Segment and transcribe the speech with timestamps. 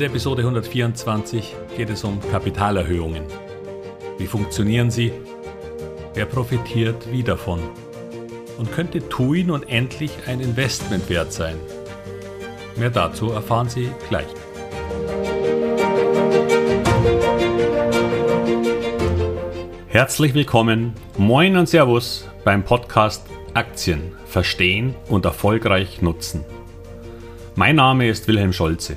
[0.00, 3.22] der Episode 124 geht es um Kapitalerhöhungen.
[4.16, 5.12] Wie funktionieren sie?
[6.14, 7.60] Wer profitiert wie davon?
[8.56, 11.56] Und könnte TUI nun endlich ein Investment wert sein?
[12.76, 14.26] Mehr dazu erfahren Sie gleich.
[19.88, 26.42] Herzlich willkommen, moin und Servus beim Podcast Aktien verstehen und erfolgreich nutzen.
[27.54, 28.96] Mein Name ist Wilhelm Scholze.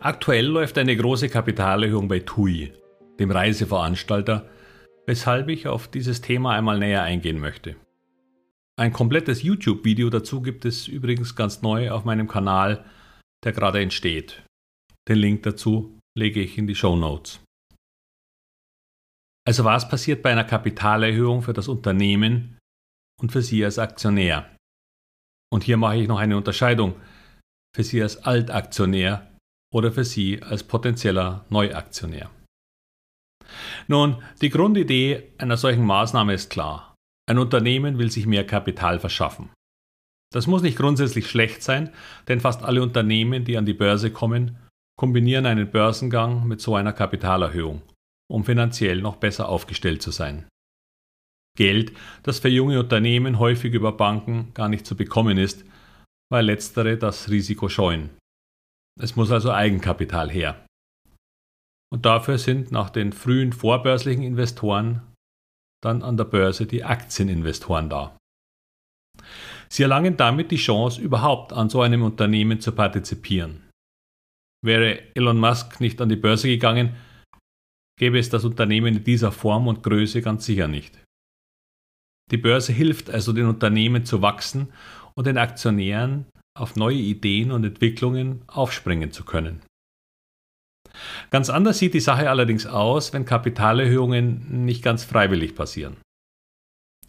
[0.00, 2.72] Aktuell läuft eine große Kapitalerhöhung bei TUI,
[3.18, 4.48] dem Reiseveranstalter,
[5.06, 7.74] weshalb ich auf dieses Thema einmal näher eingehen möchte.
[8.76, 12.84] Ein komplettes YouTube-Video dazu gibt es übrigens ganz neu auf meinem Kanal,
[13.44, 14.44] der gerade entsteht.
[15.08, 17.40] Den Link dazu lege ich in die Show Notes.
[19.44, 22.56] Also was passiert bei einer Kapitalerhöhung für das Unternehmen
[23.20, 24.54] und für Sie als Aktionär?
[25.50, 26.94] Und hier mache ich noch eine Unterscheidung
[27.74, 29.28] für Sie als Altaktionär
[29.72, 32.30] oder für Sie als potenzieller Neuaktionär.
[33.86, 36.94] Nun, die Grundidee einer solchen Maßnahme ist klar.
[37.28, 39.50] Ein Unternehmen will sich mehr Kapital verschaffen.
[40.32, 41.90] Das muss nicht grundsätzlich schlecht sein,
[42.28, 44.58] denn fast alle Unternehmen, die an die Börse kommen,
[44.98, 47.82] kombinieren einen Börsengang mit so einer Kapitalerhöhung,
[48.30, 50.46] um finanziell noch besser aufgestellt zu sein.
[51.56, 55.64] Geld, das für junge Unternehmen häufig über Banken gar nicht zu bekommen ist,
[56.30, 58.10] weil letztere das Risiko scheuen.
[58.98, 60.66] Es muss also Eigenkapital her.
[61.90, 65.02] Und dafür sind nach den frühen vorbörslichen Investoren
[65.82, 68.16] dann an der Börse die Aktieninvestoren da.
[69.68, 73.68] Sie erlangen damit die Chance, überhaupt an so einem Unternehmen zu partizipieren.
[74.64, 76.96] Wäre Elon Musk nicht an die Börse gegangen,
[77.98, 80.98] gäbe es das Unternehmen in dieser Form und Größe ganz sicher nicht.
[82.30, 84.72] Die Börse hilft also den Unternehmen zu wachsen
[85.14, 86.26] und den Aktionären
[86.60, 89.62] auf neue Ideen und Entwicklungen aufspringen zu können.
[91.30, 95.96] Ganz anders sieht die Sache allerdings aus, wenn Kapitalerhöhungen nicht ganz freiwillig passieren.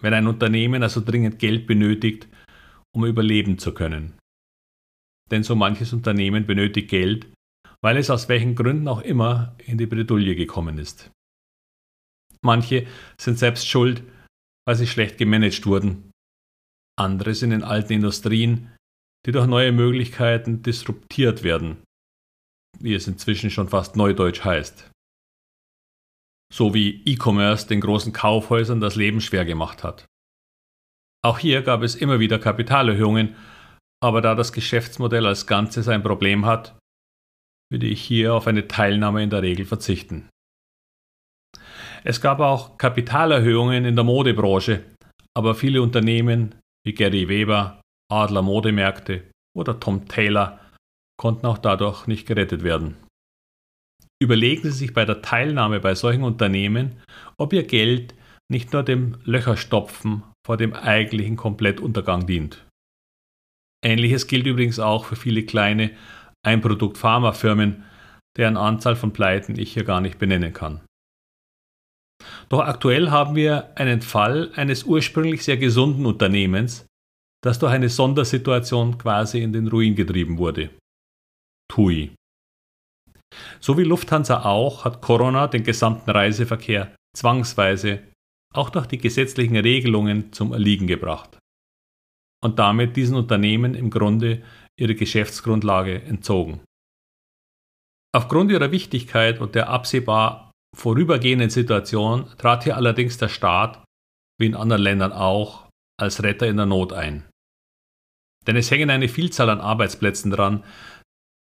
[0.00, 2.28] Wenn ein Unternehmen also dringend Geld benötigt,
[2.94, 4.14] um überleben zu können.
[5.30, 7.26] Denn so manches Unternehmen benötigt Geld,
[7.82, 11.10] weil es aus welchen Gründen auch immer in die Bredouille gekommen ist.
[12.42, 12.86] Manche
[13.18, 14.02] sind selbst schuld,
[14.66, 16.10] weil sie schlecht gemanagt wurden.
[16.98, 18.70] Andere sind in alten Industrien,
[19.26, 21.82] die durch neue Möglichkeiten disruptiert werden,
[22.78, 24.90] wie es inzwischen schon fast neudeutsch heißt.
[26.52, 30.06] So wie E-Commerce den großen Kaufhäusern das Leben schwer gemacht hat.
[31.24, 33.34] Auch hier gab es immer wieder Kapitalerhöhungen,
[34.02, 36.78] aber da das Geschäftsmodell als Ganzes ein Problem hat,
[37.72, 40.28] würde ich hier auf eine Teilnahme in der Regel verzichten.
[42.04, 44.84] Es gab auch Kapitalerhöhungen in der Modebranche,
[45.34, 46.54] aber viele Unternehmen
[46.86, 47.80] wie Gary Weber,
[48.10, 49.24] Adler Modemärkte
[49.56, 50.60] oder Tom Taylor
[51.20, 52.96] konnten auch dadurch nicht gerettet werden.
[54.22, 57.00] Überlegen Sie sich bei der Teilnahme bei solchen Unternehmen,
[57.38, 58.14] ob Ihr Geld
[58.50, 62.64] nicht nur dem Löcherstopfen vor dem eigentlichen Komplettuntergang dient.
[63.84, 65.90] Ähnliches gilt übrigens auch für viele kleine
[66.46, 67.84] Einprodukt-Pharmafirmen,
[68.36, 70.80] deren Anzahl von Pleiten ich hier gar nicht benennen kann.
[72.48, 76.86] Doch aktuell haben wir einen Fall eines ursprünglich sehr gesunden Unternehmens,
[77.44, 80.70] das durch eine Sondersituation quasi in den Ruin getrieben wurde.
[81.70, 82.14] TUI.
[83.60, 88.02] So wie Lufthansa auch hat Corona den gesamten Reiseverkehr zwangsweise
[88.54, 91.38] auch durch die gesetzlichen Regelungen zum Erliegen gebracht
[92.42, 94.42] und damit diesen Unternehmen im Grunde
[94.78, 96.60] ihre Geschäftsgrundlage entzogen.
[98.14, 103.84] Aufgrund ihrer Wichtigkeit und der absehbar vorübergehenden Situation trat hier allerdings der Staat,
[104.40, 105.68] wie in anderen Ländern auch,
[106.00, 107.24] als Retter in der Not ein.
[108.46, 110.64] Denn es hängen eine Vielzahl an Arbeitsplätzen dran,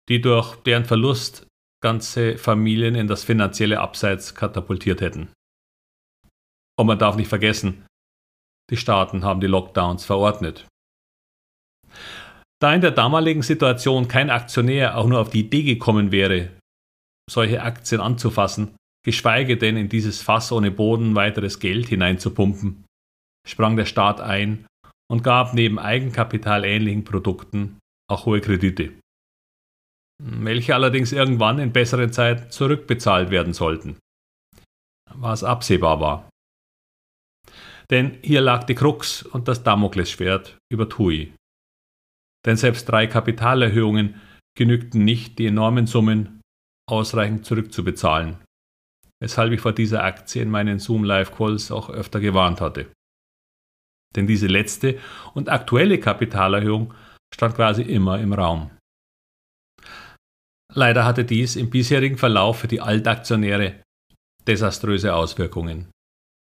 [0.09, 1.47] die durch deren Verlust
[1.83, 5.29] ganze Familien in das finanzielle Abseits katapultiert hätten.
[6.79, 7.87] Und man darf nicht vergessen,
[8.71, 10.67] die Staaten haben die Lockdowns verordnet.
[12.61, 16.51] Da in der damaligen Situation kein Aktionär auch nur auf die Idee gekommen wäre,
[17.31, 22.85] solche Aktien anzufassen, geschweige denn in dieses Fass ohne Boden weiteres Geld hineinzupumpen,
[23.47, 24.67] sprang der Staat ein
[25.11, 27.79] und gab neben Eigenkapitalähnlichen Produkten
[28.11, 28.93] auch hohe Kredite,
[30.23, 33.99] welche allerdings irgendwann in besseren Zeiten zurückbezahlt werden sollten.
[35.15, 36.29] was absehbar war.
[37.91, 41.33] Denn hier lag die Krux und das Damoklesschwert über TUI.
[42.45, 44.21] Denn selbst drei Kapitalerhöhungen
[44.57, 46.41] genügten nicht, die enormen Summen
[46.89, 48.39] ausreichend zurückzubezahlen,
[49.23, 52.91] weshalb ich vor dieser Aktie in meinen Zoom Live Calls auch öfter gewarnt hatte.
[54.17, 54.99] Denn diese letzte
[55.35, 56.95] und aktuelle Kapitalerhöhung
[57.35, 58.71] stand quasi immer im Raum.
[60.75, 63.83] Leider hatte dies im bisherigen Verlauf für die Altaktionäre
[64.47, 65.91] desaströse Auswirkungen.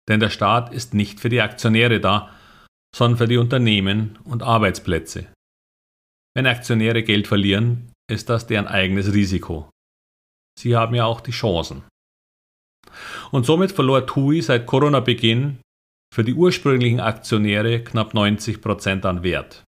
[0.08, 2.30] Denn der Staat ist nicht für die Aktionäre da,
[2.94, 5.32] sondern für die Unternehmen und Arbeitsplätze.
[6.34, 9.70] Wenn Aktionäre Geld verlieren, ist das deren eigenes Risiko.
[10.58, 11.84] Sie haben ja auch die Chancen.
[13.30, 15.60] Und somit verlor TUI seit Corona-Beginn
[16.12, 19.64] für die ursprünglichen Aktionäre knapp 90 Prozent an Wert.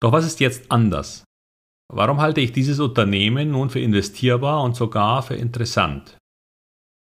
[0.00, 1.24] Doch was ist jetzt anders?
[1.92, 6.18] Warum halte ich dieses Unternehmen nun für investierbar und sogar für interessant?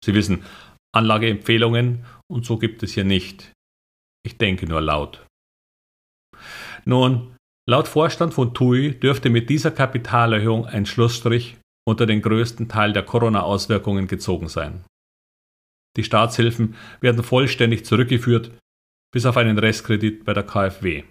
[0.05, 0.45] Sie wissen,
[0.95, 3.53] Anlageempfehlungen und so gibt es hier nicht.
[4.25, 5.27] Ich denke nur laut.
[6.85, 7.37] Nun,
[7.69, 11.57] laut Vorstand von TUI dürfte mit dieser Kapitalerhöhung ein Schlussstrich
[11.89, 14.85] unter den größten Teil der Corona-Auswirkungen gezogen sein.
[15.97, 18.53] Die Staatshilfen werden vollständig zurückgeführt,
[19.13, 21.05] bis auf einen Restkredit bei der KfW.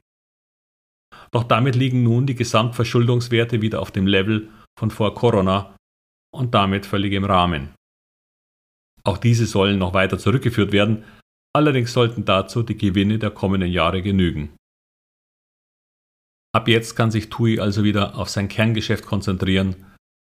[1.31, 5.75] Doch damit liegen nun die Gesamtverschuldungswerte wieder auf dem Level von vor Corona
[6.33, 7.73] und damit völlig im Rahmen.
[9.03, 11.03] Auch diese sollen noch weiter zurückgeführt werden,
[11.55, 14.55] allerdings sollten dazu die Gewinne der kommenden Jahre genügen.
[16.53, 19.75] Ab jetzt kann sich TUI also wieder auf sein Kerngeschäft konzentrieren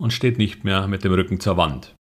[0.00, 1.94] und steht nicht mehr mit dem Rücken zur Wand.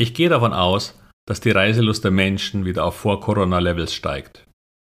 [0.00, 4.46] Ich gehe davon aus, dass die Reiselust der Menschen wieder auf Vor-Corona-Levels steigt.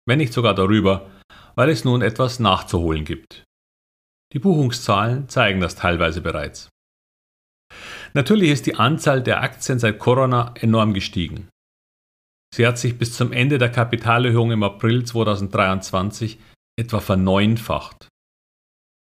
[0.07, 1.11] Wenn nicht sogar darüber,
[1.55, 3.43] weil es nun etwas nachzuholen gibt.
[4.31, 6.69] Die Buchungszahlen zeigen das teilweise bereits.
[8.13, 11.49] Natürlich ist die Anzahl der Aktien seit Corona enorm gestiegen.
[12.55, 16.39] Sie hat sich bis zum Ende der Kapitalerhöhung im April 2023
[16.79, 18.07] etwa verneunfacht,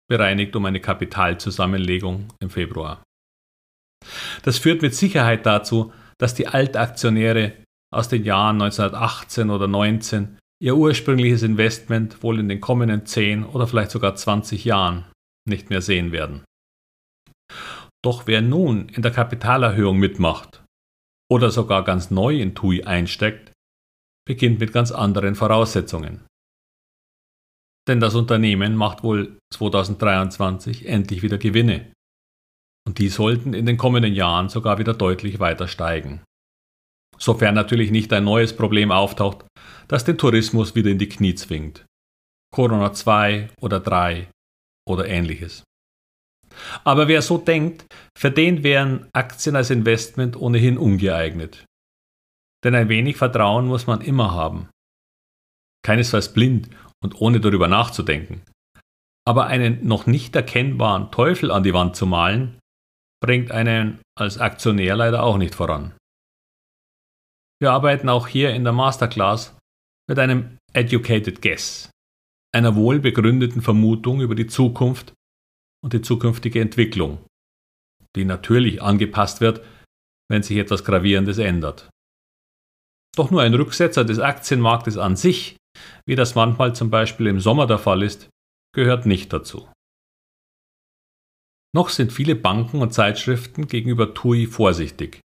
[0.10, 3.04] bereinigt um eine Kapitalzusammenlegung im Februar.
[4.44, 7.54] Das führt mit Sicherheit dazu, dass die Altaktionäre
[7.94, 13.68] aus den Jahren 1918 oder 19 ihr ursprüngliches Investment wohl in den kommenden 10 oder
[13.68, 15.06] vielleicht sogar 20 Jahren
[15.48, 16.44] nicht mehr sehen werden.
[18.04, 20.64] Doch wer nun in der Kapitalerhöhung mitmacht
[21.30, 23.52] oder sogar ganz neu in TUI einsteckt,
[24.26, 26.22] beginnt mit ganz anderen Voraussetzungen.
[27.88, 31.92] Denn das Unternehmen macht wohl 2023 endlich wieder Gewinne.
[32.88, 36.22] Und die sollten in den kommenden Jahren sogar wieder deutlich weiter steigen.
[37.18, 39.46] Sofern natürlich nicht ein neues Problem auftaucht,
[39.88, 41.86] das den Tourismus wieder in die Knie zwingt.
[42.54, 44.28] Corona 2 oder 3
[44.88, 45.64] oder ähnliches.
[46.84, 47.86] Aber wer so denkt,
[48.18, 51.66] für den wären Aktien als Investment ohnehin ungeeignet.
[52.64, 54.70] Denn ein wenig Vertrauen muss man immer haben.
[55.84, 56.70] Keinesfalls blind
[57.04, 58.42] und ohne darüber nachzudenken.
[59.28, 62.60] Aber einen noch nicht erkennbaren Teufel an die Wand zu malen,
[63.22, 65.94] bringt einen als Aktionär leider auch nicht voran.
[67.62, 69.56] Wir arbeiten auch hier in der Masterclass
[70.10, 71.92] mit einem Educated Guess,
[72.54, 75.14] einer wohlbegründeten Vermutung über die Zukunft
[75.84, 77.24] und die zukünftige Entwicklung,
[78.16, 79.64] die natürlich angepasst wird,
[80.30, 81.90] wenn sich etwas Gravierendes ändert.
[83.16, 85.58] Doch nur ein Rücksetzer des Aktienmarktes an sich,
[86.08, 88.30] wie das manchmal zum Beispiel im Sommer der Fall ist,
[88.74, 89.70] gehört nicht dazu.
[91.74, 95.22] Noch sind viele Banken und Zeitschriften gegenüber TUI vorsichtig,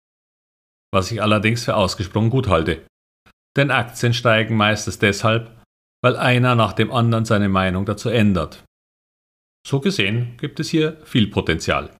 [0.92, 2.86] was ich allerdings für ausgesprochen gut halte.
[3.56, 5.60] Denn Aktien steigen meistens deshalb,
[6.04, 8.64] weil einer nach dem anderen seine Meinung dazu ändert.
[9.66, 11.96] So gesehen gibt es hier viel Potenzial.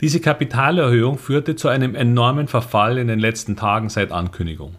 [0.00, 4.76] Diese Kapitalerhöhung führte zu einem enormen Verfall in den letzten Tagen seit Ankündigung.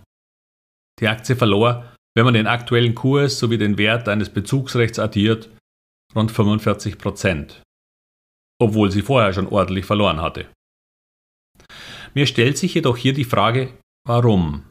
[0.99, 5.49] Die Aktie verlor, wenn man den aktuellen Kurs sowie den Wert eines Bezugsrechts addiert,
[6.15, 7.61] rund 45 Prozent,
[8.61, 10.47] obwohl sie vorher schon ordentlich verloren hatte.
[12.13, 14.63] Mir stellt sich jedoch hier die Frage, warum?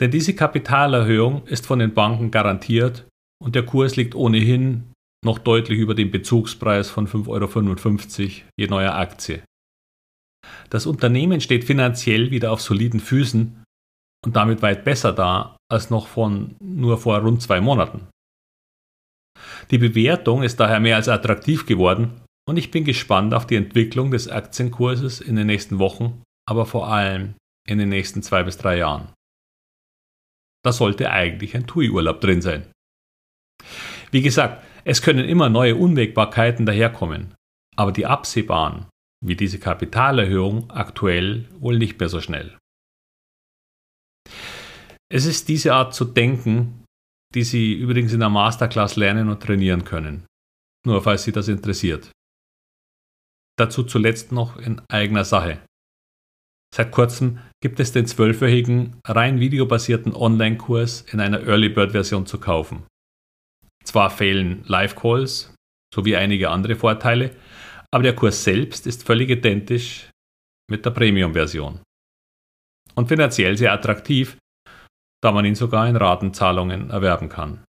[0.00, 3.06] Denn diese Kapitalerhöhung ist von den Banken garantiert
[3.42, 4.92] und der Kurs liegt ohnehin
[5.24, 9.42] noch deutlich über dem Bezugspreis von 5,55 Euro je neuer Aktie.
[10.70, 13.62] Das Unternehmen steht finanziell wieder auf soliden Füßen
[14.24, 18.08] und damit weit besser da als noch von nur vor rund zwei Monaten.
[19.70, 24.10] Die Bewertung ist daher mehr als attraktiv geworden und ich bin gespannt auf die Entwicklung
[24.10, 27.34] des Aktienkurses in den nächsten Wochen, aber vor allem
[27.66, 29.12] in den nächsten zwei bis drei Jahren.
[30.64, 32.70] Da sollte eigentlich ein TUI-Urlaub drin sein.
[34.10, 37.34] Wie gesagt, es können immer neue Unwägbarkeiten daherkommen,
[37.76, 38.86] aber die absehbaren
[39.22, 42.56] wie diese Kapitalerhöhung aktuell wohl nicht mehr so schnell.
[45.12, 46.84] Es ist diese Art zu denken,
[47.34, 50.26] die Sie übrigens in der Masterclass lernen und trainieren können.
[50.86, 52.10] Nur falls Sie das interessiert.
[53.60, 55.60] Dazu zuletzt noch in eigener Sache.
[56.74, 62.86] Seit kurzem gibt es den zwölfwöchigen, rein videobasierten Online-Kurs in einer Early Bird-Version zu kaufen.
[63.84, 65.54] Zwar fehlen Live-Calls
[65.94, 67.36] sowie einige andere Vorteile,
[67.90, 70.08] aber der Kurs selbst ist völlig identisch
[70.70, 71.80] mit der Premium-Version.
[72.94, 74.38] Und finanziell sehr attraktiv,
[75.22, 77.62] da man ihn sogar in Ratenzahlungen erwerben kann.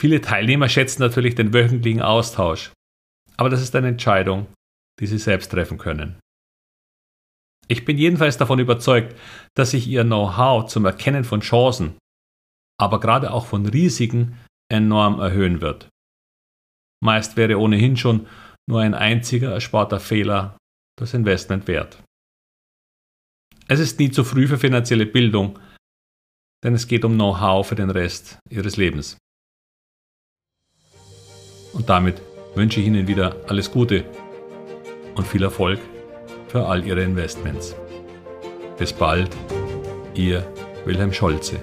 [0.00, 2.72] Viele Teilnehmer schätzen natürlich den wöchentlichen Austausch,
[3.40, 4.52] aber das ist eine Entscheidung,
[5.00, 6.20] die sie selbst treffen können.
[7.68, 9.18] Ich bin jedenfalls davon überzeugt,
[9.56, 11.96] dass sich ihr Know-how zum Erkennen von Chancen,
[12.78, 14.38] aber gerade auch von Risiken
[14.70, 15.88] enorm erhöhen wird.
[17.02, 18.26] Meist wäre ohnehin schon
[18.68, 20.58] nur ein einziger ersparter Fehler
[20.98, 22.02] das Investment wert.
[23.68, 25.58] Es ist nie zu früh für finanzielle Bildung,
[26.62, 29.16] denn es geht um Know-how für den Rest Ihres Lebens.
[31.72, 32.20] Und damit
[32.54, 34.04] wünsche ich Ihnen wieder alles Gute
[35.14, 35.78] und viel Erfolg
[36.48, 37.74] für all Ihre Investments.
[38.78, 39.30] Bis bald,
[40.14, 40.46] Ihr
[40.84, 41.60] Wilhelm Scholze.